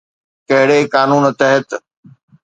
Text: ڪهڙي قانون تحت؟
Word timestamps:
ڪهڙي 0.49 0.79
قانون 0.93 1.23
تحت؟ 1.39 1.67